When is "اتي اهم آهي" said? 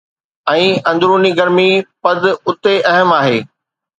2.47-3.39